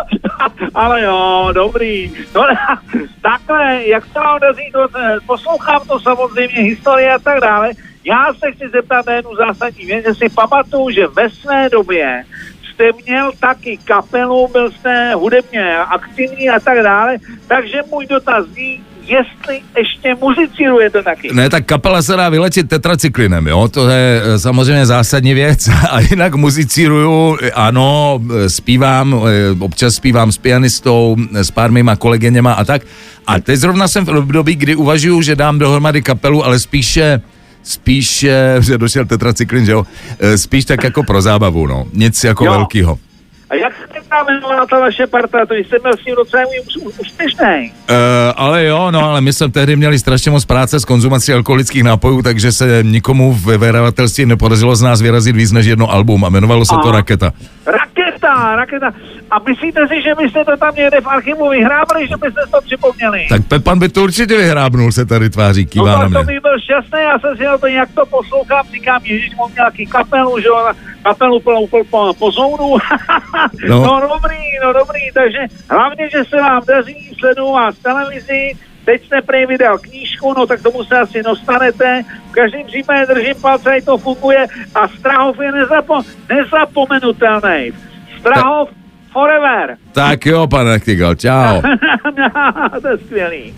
[0.73, 2.13] Ale jo, dobrý.
[2.35, 2.47] No,
[3.21, 7.71] takhle, jak se vám daří, to, eh, poslouchám to samozřejmě, historie a tak dále.
[8.03, 12.25] Já se chci zeptat na jednu zásadní věc, že si pamatuju, že ve své době
[12.63, 18.83] jste měl taky kapelu, byl jste hudebně aktivní a tak dále, takže můj dotaz zní,
[19.11, 21.29] jestli ještě muzicírujete taky.
[21.33, 25.67] Ne, tak kapela se dá vylečit tetracyklinem, jo, to je eh, samozřejmě zásadní věc.
[25.91, 29.21] A jinak muzicíruju, eh, ano, eh, zpívám,
[29.59, 32.81] občas zpívám s pianistou, s pár mýma kolegyněma a tak.
[33.27, 37.21] A teď zrovna jsem v období, kdy uvažuju, že dám dohromady kapelu, ale spíše
[37.63, 39.85] spíše, že došel tetracyklin, že jo,
[40.35, 42.51] spíš tak jako pro zábavu, no, nic jako Jo.
[42.51, 42.99] velkýho.
[43.49, 43.73] A jak
[44.21, 47.71] jmenovala ta vaše parta, to jste byl s tím docela ús- úspěšný.
[47.89, 47.95] Uh,
[48.35, 52.21] ale jo, no, ale my jsme tehdy měli strašně moc práce s konzumací alkoholických nápojů,
[52.21, 56.65] takže se nikomu ve vydavatelství nepodařilo z nás vyrazit víc než jedno album a jmenovalo
[56.65, 56.91] se to Aha.
[56.91, 57.31] Raketa.
[57.65, 58.91] Raketa, raketa.
[59.31, 63.25] A myslíte si, že byste to tam někde v archivu vyhrábali, že byste to připomněli?
[63.29, 66.23] Tak Pepan by to určitě vyhrábnul, se tady tváří, No kývá na tak to mě.
[66.23, 69.85] bych byl šťastný, já jsem si na to nějak to poslouchám, říkám, Ježíš, mám nějaký
[69.85, 70.47] kapelu, že
[71.03, 72.77] kapelu plnou po, po, zónu.
[73.69, 73.79] no.
[73.79, 73.83] No.
[73.83, 73.99] no.
[73.99, 77.11] dobrý, no dobrý, takže hlavně, že se vám daří,
[77.71, 78.51] v televizi,
[78.85, 82.03] teď jste prej vydal knížku, no tak tomu se asi dostanete.
[82.29, 87.71] V každém případě držím palce, ať to funguje a Strahov je nezapo- nezapomenutelný.
[88.19, 88.69] Strahov
[89.11, 89.77] forever.
[89.91, 91.61] Tak jo, pane Tygal, čau.
[92.81, 93.53] to je skvělý.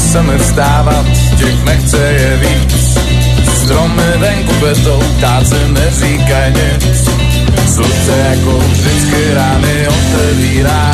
[0.00, 1.06] Se mi vstávat,
[1.38, 2.98] těch nechce je víc.
[3.62, 7.10] Stromy venku betou, ptáci neříkaj nic.
[7.74, 10.92] Slunce jako vždycky rány otevírá.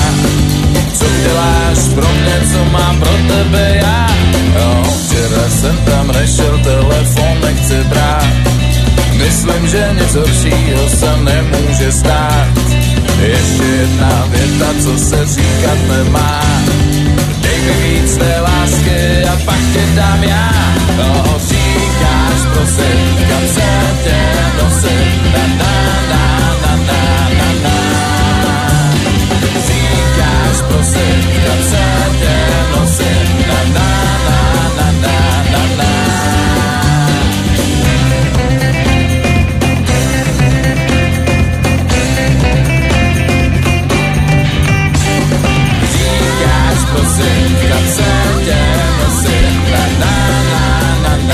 [0.98, 4.06] Co děláš pro mě, co mám pro tebe já?
[4.54, 8.24] Jo, včera jsem tam nešel, telefon nechci brát.
[9.12, 12.48] Myslím, že nic horšího se nemůže stát.
[13.20, 16.40] Ještě jedna věta, co se říkat nemá.
[17.56, 20.50] Dej mi víc té lásky a pak tě dám já.
[20.96, 23.68] No, říkáš prosím, kam se
[24.04, 24.18] tě
[24.62, 25.22] nosit.
[25.32, 25.72] Na, na,
[26.10, 26.25] na,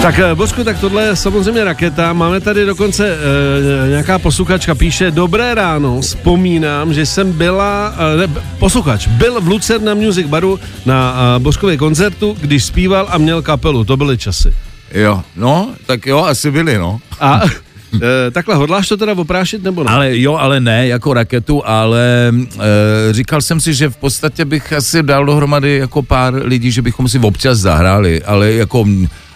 [0.03, 2.13] Tak eh, Božku, tak tohle je samozřejmě raketa.
[2.13, 8.35] Máme tady dokonce e, nějaká posluchačka, píše Dobré ráno, vzpomínám, že jsem byla, e, ne,
[8.59, 13.85] posluchač, byl v Lucerna Music Baru na e, Božkově koncertu, když zpíval a měl kapelu,
[13.85, 14.55] to byly časy.
[14.95, 17.01] Jo, no, tak jo, asi byli, no.
[17.21, 17.41] A
[17.95, 19.91] E, takhle, hodláš to teda oprášit nebo ne?
[19.91, 24.73] Ale jo, ale ne jako raketu, ale e, říkal jsem si, že v podstatě bych
[24.73, 28.85] asi dal dohromady jako pár lidí, že bychom si občas zahráli, ale jako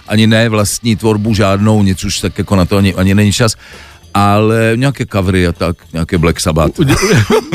[0.09, 3.57] ani ne vlastní tvorbu žádnou, nic už tak jako na to ani, ani není čas,
[4.15, 6.81] ale nějaké covery a tak, nějaké Black Sabbath.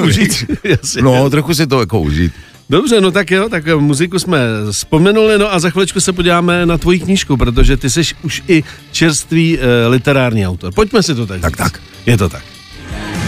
[0.03, 1.01] Užít, jasně.
[1.01, 2.31] No, trochu si to jako užít.
[2.69, 4.39] Dobře, no tak jo, tak muziku jsme
[4.71, 8.63] vzpomenuli, no a za chviličku se podíváme na tvoji knížku, protože ty jsi už i
[8.91, 10.73] čerstvý e, literární autor.
[10.73, 11.57] Pojďme si to teď Tak, říct.
[11.57, 11.79] tak.
[12.05, 12.43] Je to tak.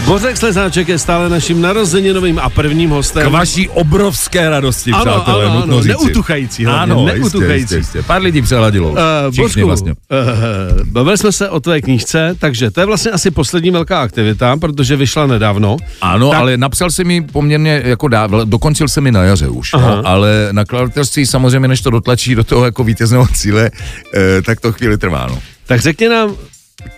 [0.06, 3.26] Bořek Slezáček je stále naším narozeninovým a prvním hostem.
[3.28, 5.88] K vaší obrovské radosti, Ano, přátelé, ano, nutno ano, říci.
[6.04, 7.54] neutuchající hlavně, Ano, neutuchající.
[7.54, 8.02] Jistě, jistě, jistě.
[8.02, 8.90] Pár lidí přehladilo.
[8.90, 8.96] Uh,
[9.30, 9.90] Všichni Božku, vlastně.
[9.92, 14.56] uh, bavili jsme se o tvé knížce, takže to je vlastně asi poslední velká aktivita,
[14.56, 15.76] protože vyšla nedávno.
[16.00, 19.70] Ano, Tak- ale napsal jsem mi poměrně jako dávno, dokončil jsem mi na jaře už,
[19.74, 19.94] Aha.
[19.96, 23.70] no, ale nakladatelství samozřejmě, než to dotlačí do toho jako vítězného cíle,
[24.14, 25.38] eh, tak to chvíli trvá, no.
[25.66, 26.30] Tak řekni nám,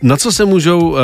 [0.02, 0.96] na co se můžou uh,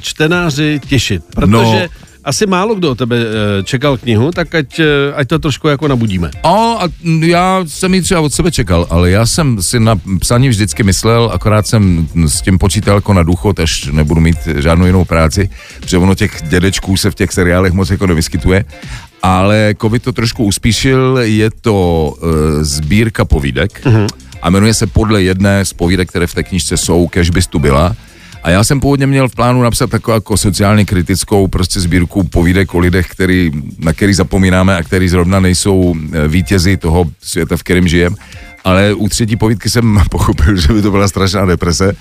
[0.00, 2.08] čtenáři těšit, protože No.
[2.24, 5.88] asi málo kdo o tebe uh, čekal knihu, tak ať, uh, ať to trošku jako
[5.88, 6.30] nabudíme.
[6.42, 6.48] O,
[6.82, 6.88] a
[7.20, 11.30] já jsem ji třeba od sebe čekal, ale já jsem si na psaní vždycky myslel,
[11.34, 15.98] akorát jsem s tím počítal jako na důchod, až nebudu mít žádnou jinou práci, protože
[15.98, 18.64] ono těch dědečků se v těch seriálech moc jako nevyskytuje.
[19.22, 22.28] Ale covid to trošku uspíšil, je to uh,
[22.62, 24.06] sbírka povídek Mhm.
[24.42, 27.58] a jmenuje se podle jedné z povídek, které v té knižce jsou, Kež bys tu
[27.58, 27.96] byla.
[28.42, 32.74] A já jsem původně měl v plánu napsat takovou jako sociálně kritickou prostě sbírku povídek
[32.74, 37.62] o lidech, který, na který zapomínáme a který zrovna nejsou eh, vítězi toho světa, v
[37.62, 38.16] kterém žijem.
[38.68, 41.92] Ale u třetí povídky jsem pochopil, že by to byla strašná deprese.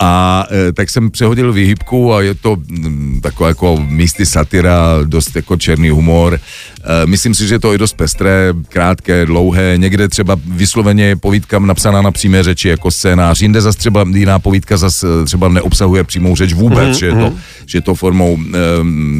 [0.00, 5.36] A e, tak jsem přehodil výhybku a je to mm, taková jako místy satira, dost
[5.36, 6.34] jako černý humor.
[6.34, 11.58] E, myslím si, že to je dost pestré, krátké, dlouhé, někde třeba vysloveně je povídka
[11.58, 16.36] napsaná na přímé řeči jako scénář, jinde zase třeba jiná povídka zase třeba neobsahuje přímou
[16.36, 17.38] řeč vůbec, Mhm, že, je to, mhm.
[17.66, 18.58] že je to formou e,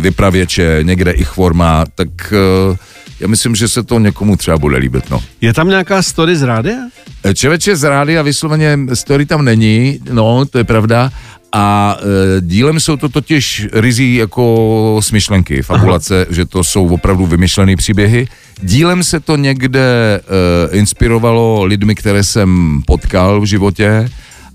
[0.00, 2.76] vypravěče, někde ich forma, tak e,
[3.22, 5.22] já myslím, že se to někomu třeba bude líbit, no.
[5.40, 6.76] Je tam nějaká story z rádia?
[7.34, 11.10] Čeveče z rádia vysloveně story tam není, no, to je pravda.
[11.52, 16.34] A e, dílem jsou to totiž rizí jako smyšlenky, fabulace, Aha.
[16.34, 18.28] že to jsou opravdu vymyšlené příběhy.
[18.62, 19.80] Dílem se to někde
[20.70, 24.10] e, inspirovalo lidmi, které jsem potkal v životě,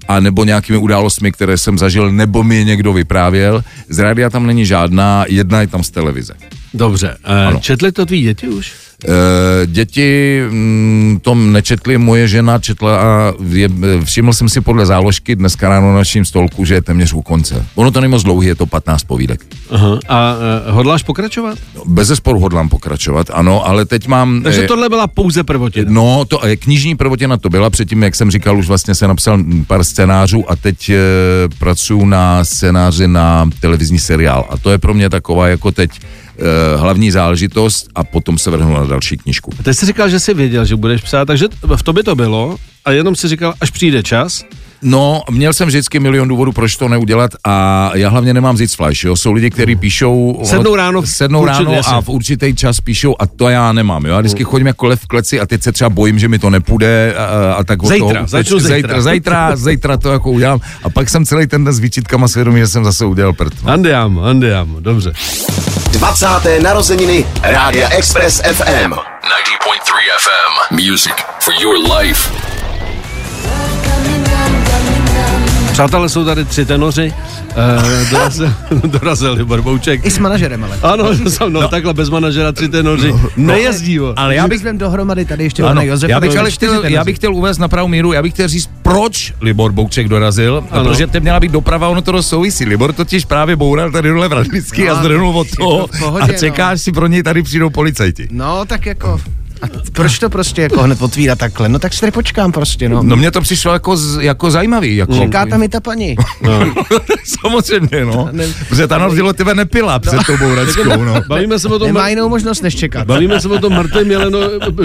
[0.08, 3.64] a nebo nějakými událostmi, které jsem zažil, nebo mi je někdo vyprávěl.
[3.90, 6.34] Z rádia tam není žádná, jedna je tam z televize.
[6.78, 7.18] Dobře,
[7.56, 8.74] e, četli to tví děti už?
[9.06, 13.70] E, děti mm, to nečetli, moje žena četla a je,
[14.04, 17.66] všiml jsem si podle záložky dneska ráno na naším stolku, že je téměř u konce.
[17.76, 19.46] Ono to není moc dlouhý, je to 15 povídek.
[19.70, 20.00] Aha.
[20.08, 20.36] A
[20.68, 21.58] e, hodláš pokračovat?
[21.86, 24.42] Bez zesporu hodlám pokračovat, ano, ale teď mám...
[24.44, 25.92] Takže eh, tohle byla pouze prvotina.
[25.92, 29.44] No, to eh, knižní prvotina to byla, předtím, jak jsem říkal, už vlastně se napsal
[29.68, 30.98] pár scénářů a teď e,
[31.60, 34.46] pracuji na scénáři na televizní seriál.
[34.50, 35.90] A to je pro mě taková jako teď
[36.76, 39.52] hlavní záležitost a potom se vrhnu na další knížku.
[39.60, 42.58] A Teď jsi říkal, že jsi věděl, že budeš psát, takže v tobě to bylo
[42.86, 44.44] a jenom si říkal, až přijde čas.
[44.82, 49.04] No, měl jsem vždycky milion důvodů, proč to neudělat a já hlavně nemám zíc flash,
[49.04, 49.16] jo.
[49.16, 50.42] Jsou lidi, kteří píšou...
[50.44, 51.94] Sednou ráno Sednou určitě, ráno jasně.
[51.94, 54.14] a v určitý čas píšou a to já nemám, jo.
[54.14, 56.50] Já vždycky chodím jako lev v kleci a teď se třeba bojím, že mi to
[56.50, 58.76] nepůjde a, a tak od Zítra, toho, začnu zítra.
[58.78, 62.60] zítra, zítra, zítra to jako udělám a pak jsem celý ten den s výčitkama svědomí,
[62.60, 63.64] že jsem zase udělal prd.
[63.64, 63.72] no.
[63.72, 65.14] Andiamo, andiamo, dobře.
[65.92, 66.28] 20.
[66.64, 68.92] narozeniny Rádia Express FM.
[68.94, 68.94] 90.3
[70.20, 70.76] FM.
[70.90, 72.47] Music for your life.
[75.78, 77.14] Přátelé, jsou tady tři tenoři.
[77.48, 80.06] Uh, dorazil, dorazil Libor Bouček.
[80.06, 80.80] I s manažerem, ale.
[80.84, 81.10] Ano,
[81.40, 83.98] no, no, takhle bez manažera tři tenoři no, nejezdí.
[83.98, 86.12] No, ale já bych Zvem dohromady tady ještě Ano, pana Josefa.
[86.12, 86.94] já bych, ale čtyři chtěl, tenoři.
[86.96, 90.64] já bych chtěl uvést na pravou míru, já bych chtěl říct, proč Libor Bouček dorazil,
[90.72, 90.84] Ano.
[90.84, 92.66] protože to měla být doprava, ono to souvisí.
[92.66, 96.00] Libor totiž právě boural tady dole v Radlicky No, a zdrhnul od to toho v
[96.00, 98.28] pohodě, a čeká, až si pro něj tady přijdou policajti.
[98.32, 99.20] No, tak jako...
[99.62, 101.70] A proč to prostě jako hned otvírat takhle?
[101.70, 103.04] No tak si tady počkám prostě, no.
[103.04, 104.96] No mně to přišlo jako, z, jako zajímavý.
[104.96, 106.16] Jako, Čeká tam i ta paní.
[106.42, 106.74] No.
[107.42, 108.30] Samozřejmě, no.
[108.32, 111.22] Ne- Protože ta na rozdíl tebe nepila před tou bouračkou, no.
[111.30, 113.08] Bavíme se o tom, Nemá jinou možnost, než čekat.
[113.08, 114.40] bavíme se o tom mrtvém Jeleno,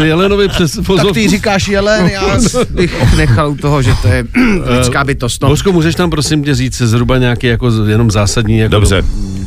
[0.05, 2.23] Jelenovi přes Tak ty říkáš jelen, já
[2.71, 4.25] bych nechal u toho, že to je
[4.79, 5.43] lidská bytost.
[5.43, 5.49] No.
[5.49, 9.03] Božko, můžeš tam prosím tě říct zhruba nějaký jako z- jenom zásadní jako Dobře.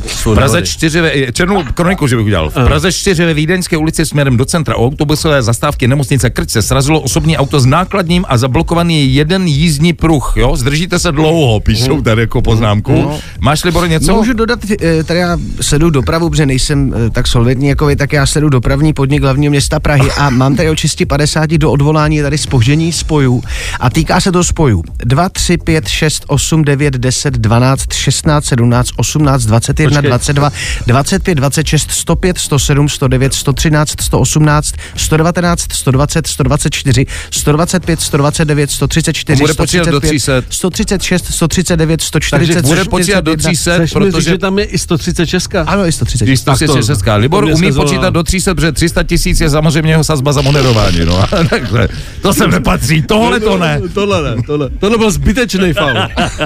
[0.06, 0.66] V Praze nehody.
[0.68, 2.50] 4, ve- černou kroniku, že bych udělal.
[2.50, 6.62] V Praze 4 ve Vídeňské ulici směrem do centra o autobusové zastávky nemocnice Krč se
[6.62, 10.56] srazilo osobní auto s nákladním a zablokovaný je jeden jízdní pruh, jo?
[10.56, 12.92] Zdržíte se dlouho, píšou tady jako poznámku.
[12.92, 13.18] No.
[13.40, 14.14] Máš, Libor, něco?
[14.14, 18.12] Můžu dodat, eh, tady já sleduju dopravu, protože nejsem eh, tak solidní jako vy, tak
[18.12, 22.38] já sleduju dopravní podnik hlavního města Prahy a mám tady od 650 do odvolání tady
[22.38, 23.42] spoždění spojů
[23.80, 28.88] a týká se to spojů 2, 3, 5, 6, 8, 9, 10, 12, 16, 17,
[28.96, 30.10] 18, 21, Počkej.
[30.10, 30.50] 22,
[30.86, 39.90] 25, 26, 105, 107, 109, 113, 118, 119, 120, 124, 125, 129, 134, Bude počítat
[39.90, 40.42] do 300.
[40.50, 43.50] 136, 139, 140, Takže bude počítat do 141.
[43.50, 45.54] 300, Chceš mi říct, protože že tam je i 136?
[45.66, 46.24] Ano, i 130.
[46.24, 47.14] Když to si šestka.
[47.16, 50.40] Libor to mě umí počítat do 300, protože 300 tisíc je samozřejmě jeho sazba za
[50.40, 51.04] moderování.
[51.04, 51.24] No.
[51.50, 51.88] Takže
[52.22, 53.80] to sem nepatří, tohle to ne.
[53.94, 54.70] Tohle ne, tohle.
[54.80, 55.96] Tohle byl zbytečný faul.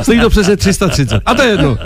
[0.03, 1.23] Stojí to přesně 330.
[1.27, 1.79] A to je jedno.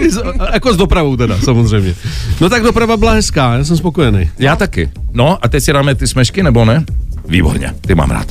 [0.52, 1.94] Jako s dopravou teda, samozřejmě.
[2.40, 4.30] No tak doprava byla hezká, já jsem spokojený.
[4.38, 4.90] Já taky.
[5.12, 6.84] No a teď si dáme ty smešky, nebo ne?
[7.28, 8.26] Výborně, ty mám rád.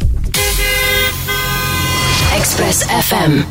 [2.38, 3.44] Express FM.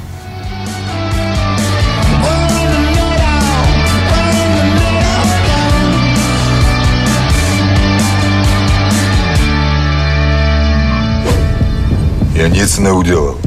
[12.34, 13.38] Já nic neudělal.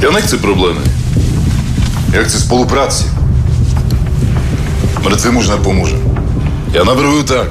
[0.00, 0.80] Já nechci problémy.
[2.12, 3.04] Já chci spolupráci.
[5.08, 5.96] Mrtvým už nepomůže.
[6.72, 7.48] Já navrhuju tak.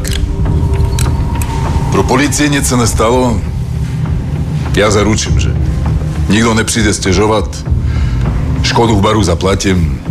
[1.91, 3.41] Pro policii nic se nestalo.
[4.75, 5.55] Já zaručím, že
[6.29, 7.57] nikdo nepřijde stěžovat.
[8.63, 10.01] Škodu v baru zaplatím.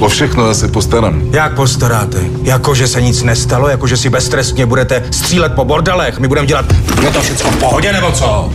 [0.00, 1.22] O všechno já se postarám.
[1.30, 2.18] Jak postaráte?
[2.42, 3.68] Jako, že se nic nestalo?
[3.68, 6.18] Jako, že si beztrestně budete střílet po bordelech?
[6.18, 6.66] My budeme dělat...
[7.02, 8.50] Je to všechno v pohodě, nebo co?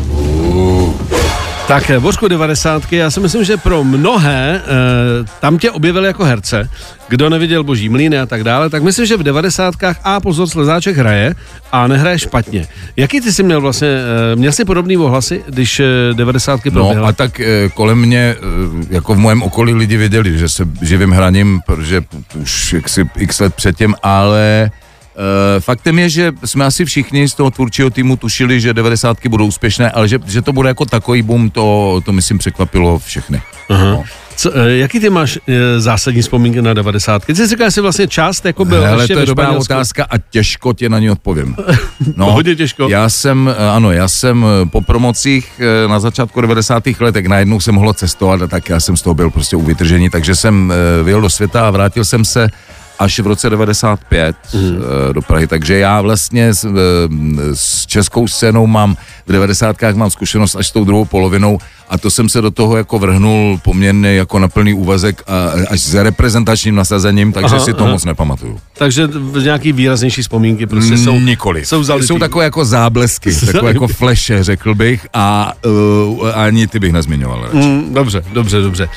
[1.68, 2.94] Tak, eh, Božku 90.
[2.94, 6.70] já si myslím, že pro mnohé eh, tam tě objevili jako herce,
[7.12, 9.76] kdo neviděl Boží mlýny a tak dále, tak myslím, že v 90.
[10.04, 11.36] a pozor, Slezáček hraje
[11.72, 12.68] a nehraje špatně.
[12.98, 16.66] Jaký ty jsi měl vlastně, eh, měl jsi podobný ohlasy, když eh, 90.
[16.66, 17.10] No proběhla?
[17.10, 18.36] a tak eh, kolem mě,
[18.90, 22.02] jako v mém okolí lidi věděli, že se živím hraním, protože
[22.42, 24.72] už jaksi x let předtím, ale
[25.12, 29.18] Uh, faktem je, že jsme asi všichni z toho tvůrčího týmu tušili, že 90.
[29.28, 33.42] budou úspěšné, ale že, že to bude jako takový boom, to, to myslím překvapilo všechny.
[33.70, 34.04] Aha.
[34.36, 37.26] Co, eh, jaký ty máš eh, zásadní vzpomínky na 90?
[37.26, 39.74] Ty jsi říkal, že jsi vlastně část jako byl Ale ještě to je dobrá Španělsku.
[39.74, 41.56] otázka a těžko tě na ní odpovím.
[42.16, 42.90] No, hodně těžko.
[42.90, 46.84] Já jsem, eh, ano, já jsem po promocích na začátku 90.
[47.00, 50.10] letech najednou se mohlo cestovat a tak já jsem z toho byl prostě u vytržení,
[50.10, 52.50] takže jsem vyjel do světa a vrátil jsem se
[53.00, 54.82] až v roce 95 mm.
[55.14, 56.68] do Prahy, takže já vlastně s,
[57.54, 58.96] s českou scénou mám
[59.28, 59.76] v 90.
[59.94, 61.60] mám zkušenost až s tou druhou polovinou
[61.92, 65.80] a to jsem se do toho jako vrhnul poměrně jako na plný úvazek a až
[65.82, 67.92] s reprezentačním nasazením, takže Aha, si to aha.
[67.92, 68.60] moc nepamatuju.
[68.78, 69.10] Takže
[69.44, 71.20] nějaký výraznější vzpomínky prostě jsou...
[71.20, 71.66] Nikoli.
[71.66, 72.08] Jsou, zalitý.
[72.08, 77.42] jsou takové jako záblesky, takové jako fleše, řekl bych, a uh, ani ty bych nezmiňoval.
[77.44, 77.68] radši.
[77.68, 78.86] Mm, dobře, dobře, dobře.
[78.86, 78.90] Uh,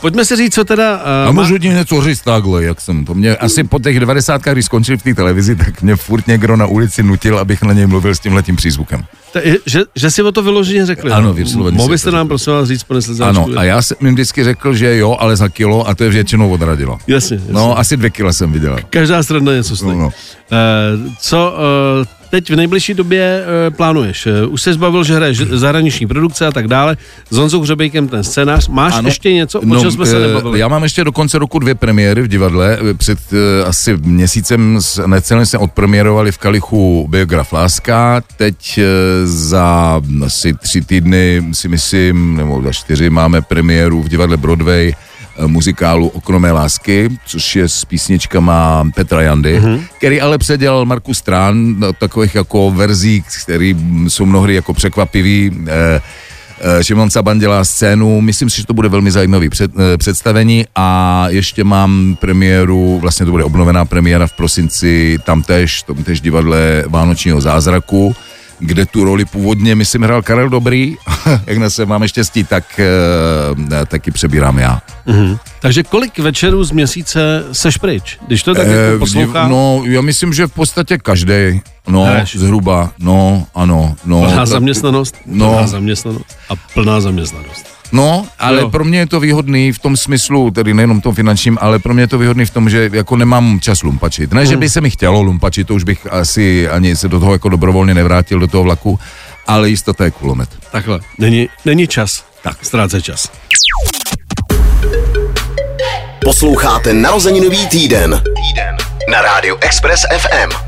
[0.00, 0.96] pojďme si říct, co teda...
[0.96, 4.42] Uh, A můžu ti něco říct takhle, jak jsem to mě, asi po těch 90.
[4.52, 7.86] když skončil v té televizi, tak mě furt někdo na ulici nutil, abych na něj
[7.86, 9.04] mluvil s tímhletím přízvukem.
[9.32, 11.10] T- je- že, že si o to vyloženě řekli.
[11.12, 11.34] Ano, no?
[11.34, 13.42] vysloveně Mohl byste nám prosím vás říct, pane Slezáčku?
[13.42, 16.10] Ano, a já jsem jim vždycky řekl, že jo, ale za kilo a to je
[16.10, 16.98] většinou odradilo.
[17.06, 17.52] Jasně, jasně.
[17.52, 18.76] No, asi dvě kila jsem viděl.
[18.90, 19.98] Každá strana něco stojí.
[19.98, 20.06] No, no.
[20.06, 21.54] Uh, co
[22.00, 24.26] uh, teď v nejbližší době uh, plánuješ?
[24.26, 26.96] Uh, už jsi zbavil, že hraješ zahraniční produkce a tak dále.
[27.30, 28.68] S Honzou Hřebejkem ten scénář.
[28.68, 29.08] Máš Ano.
[29.08, 30.58] ještě něco, o No, čem jsme se eh, nebavili?
[30.58, 32.78] Já mám ještě do konce roku dvě premiéry v divadle.
[32.96, 38.22] Před eh, asi měsícem s- necelým jsme odpremiérovali v Kalichu Biograf Láska.
[38.36, 38.82] Teď eh,
[39.26, 44.92] za asi tři týdny si myslím, nebo za čtyři máme premiéru v divadle Broadway
[45.46, 49.82] muzikálu Okno mé lásky, což je s písničkama Petra Jandy, mm-hmm.
[49.98, 53.74] který ale předělal Marku Strán, takových jako verzí, které
[54.08, 55.52] jsou mnohdy jako překvapivý.
[55.68, 56.00] Eh,
[56.60, 60.64] Eh, Šimon Saban dělá scénu, myslím si, že to bude velmi zajímavý před, eh, představení
[60.74, 67.40] a ještě mám premiéru, vlastně to bude obnovená premiéra v prosinci tamtéž, tamtéž divadle Vánočního
[67.40, 68.16] zázraku,
[68.58, 70.96] kde tu roli původně, myslím, hrál Karel Dobrý,
[71.46, 74.82] jak na se máme štěstí, tak eh, taky přebírám já.
[75.06, 75.38] Mhm.
[75.60, 78.18] Takže kolik večerů z měsíce seš pryč?
[78.26, 79.50] Když to tak Eh, jako poslouchám.
[79.50, 81.60] No, já myslím, že v podstatě každý.
[81.88, 82.36] No, Hraješ.
[82.36, 84.22] zhruba, no, ano, no.
[84.22, 85.50] Plná zaměstnanost, no.
[85.50, 87.77] plná zaměstnanost a plná zaměstnanost.
[87.92, 88.70] No, ale Jo.
[88.70, 91.94] pro mě je to výhodný v tom smyslu, tedy nejenom v tom finančním, ale pro
[91.94, 94.32] mě je to výhodný v tom, že jako nemám čas lumpačit.
[94.32, 94.60] Ne, že Hmm.
[94.60, 97.94] by se mi chtělo lumpačit, to už bych asi ani se do toho jako dobrovolně
[97.94, 98.98] nevrátil do toho vlaku,
[99.46, 100.48] ale jistota je kulomet.
[100.72, 102.24] Takhle, není, není čas.
[102.42, 102.56] Tak.
[102.64, 103.28] Ztrácet čas.
[106.24, 108.22] Posloucháte narozeninový týden.
[109.12, 110.67] Na rádiu Express FM.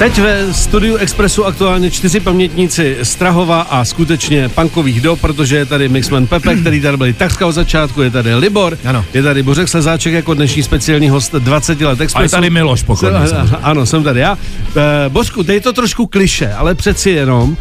[0.00, 5.66] Teď ve studiu Expressu aktuálně čtyři pamětníci z Trahova a skutečně punkových dob, protože je
[5.66, 9.04] tady Mixman Pepe, který tady byli takřka od začátku, je tady Libor, ano.
[9.14, 12.18] je tady Bořek Slezáček jako dnešní speciální host 20 let Expressu.
[12.18, 13.58] A je tady Miloš, pokorně, Jsem-.
[13.62, 14.38] Ano, jsem tady já.
[14.76, 17.56] E, Bořku, je to trošku kliše, ale přeci jenom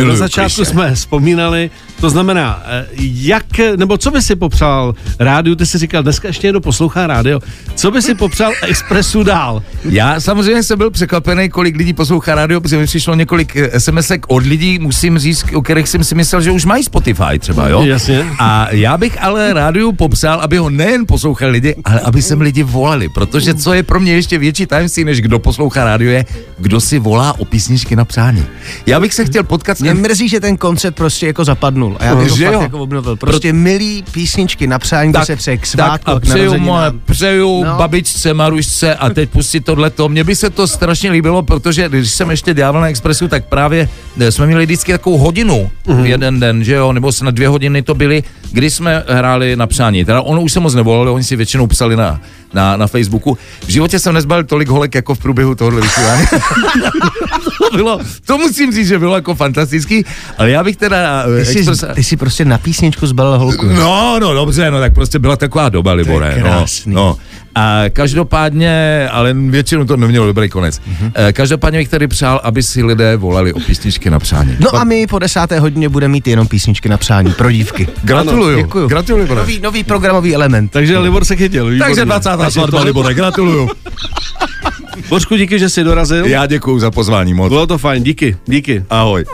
[0.00, 0.70] e, na začátku klišé.
[0.70, 1.70] jsme vzpomínali,
[2.00, 6.46] to znamená, e, jak, nebo co by si popřál rádiu, ty jsi říkal, dneska ještě
[6.46, 7.40] někdo poslouchá rádio,
[7.74, 9.62] co by si popřál Expressu dál?
[9.84, 10.90] Já samozřejmě jsem byl
[11.36, 15.44] překvapený, kolik lidí poslouchá rádio, protože mi přišlo několik eh, SMSek od lidí, musím říct,
[15.54, 17.82] o kterých jsem si myslel, že už mají Spotify třeba, jo?
[17.84, 18.26] Jasně.
[18.38, 22.62] A já bych ale rádiu popsal, aby ho nejen poslouchali lidi, ale aby sem lidi
[22.62, 26.24] volali, protože co je pro mě ještě větší tajemství, než kdo poslouchá rádio, je,
[26.58, 28.44] kdo si volá o písničky na přání.
[28.86, 31.96] Já bych se chtěl potkat s Mě mrzí, že ten koncept prostě jako zapadnul.
[32.00, 32.60] A já bych ho Že fakt jo?
[32.60, 33.16] jako obnovil.
[33.16, 36.92] Prostě milý písničky na přání, kdo se přeje k tak svátku, a k přeju moje,
[37.04, 37.76] přeju no.
[37.76, 40.08] babičce, Marušce a teď pustit tohleto.
[40.08, 43.88] Mně by se to strašně líbilo, protože když jsem ještě dělal na Expressu, tak právě
[44.20, 45.96] eh, jsme měli vždycky takovou hodinu Mhm.
[45.98, 46.04] mm-hmm.
[46.04, 48.22] jeden den, že jo, nebo snad dvě hodiny to byly,
[48.52, 50.04] kdy jsme hráli na přání.
[50.04, 52.20] Teda ono už se moc nevolali, oni si většinou psali na,
[52.54, 53.38] na, na Facebooku.
[53.66, 56.26] V životě jsem nezbalil tolik holek jako v průběhu tohohle vysílání.
[57.70, 60.04] to bylo, to musím říct, že bylo jako fantastický,
[60.38, 61.24] ale já bych teda...
[61.40, 63.66] eh, Ty jsi, Express- ty jsi prostě na písničku zbalil holku.
[63.66, 66.34] No, no, dobře, no tak prostě byla taková doba, Libore.
[66.36, 66.94] No, krásný.
[66.94, 67.16] no.
[67.56, 70.80] A každopádně, ale většinou to nemělo dobrý konec.
[70.86, 70.96] Mhm.
[71.10, 71.32] Mm-hmm.
[71.32, 74.56] Každopádně bych tady přál, aby si lidé volali o písničky na přání.
[74.60, 77.88] No a my po desáté hodině budeme mít jenom písničky na přání pro dívky.
[78.02, 78.56] Gratuluju.
[78.56, 78.88] Děkuju.
[78.88, 79.34] Gratuluju.
[79.34, 80.72] Nový, nový programový element.
[80.72, 81.70] Takže Libor se chytil.
[81.70, 81.94] výborně.
[81.94, 82.30] Takže 20.
[82.48, 83.70] svatba, Libore, gratuluju.
[85.08, 86.26] Bořku, díky, že jsi dorazil.
[86.26, 87.48] Já děkuju za pozvání moc.
[87.48, 88.84] Bylo to fajn, díky, díky.
[88.90, 89.24] Ahoj.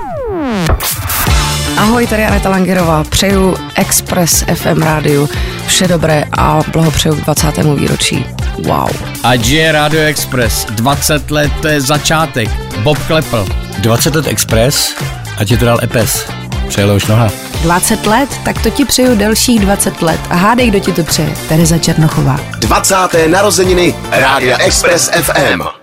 [1.76, 3.04] Ahoj, tady Aneta Langerová.
[3.04, 5.28] Přeju Express FM rádiu
[5.66, 7.46] vše dobré a blahopřeju k 20.
[7.76, 8.26] výročí.
[8.58, 8.90] Wow.
[9.24, 10.64] Ať je Radio Express.
[10.64, 12.48] 20 let, to je začátek.
[12.82, 13.46] Bob Klepl.
[13.78, 14.94] 20 let Express,
[15.38, 16.26] ať je to dál EPES.
[16.68, 17.30] Přejele už noha.
[17.62, 18.28] 20 let?
[18.44, 20.20] Tak to ti přeju delších 20 let.
[20.30, 21.34] A hádej, kdo ti to přeje.
[21.48, 22.40] Tereza Černochová.
[22.58, 22.94] 20.
[23.26, 25.81] narozeniny Rádia Express FM.